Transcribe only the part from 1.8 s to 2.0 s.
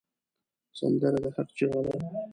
ده